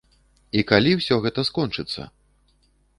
І 0.59 0.63
калі 0.71 0.95
ўсё 1.01 1.15
гэта 1.27 1.47
скончыцца? 1.53 2.11